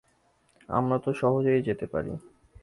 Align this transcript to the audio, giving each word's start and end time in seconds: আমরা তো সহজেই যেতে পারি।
আমরা 0.69 0.97
তো 0.99 1.09
সহজেই 1.13 1.61
যেতে 1.61 1.85
পারি। 1.87 2.11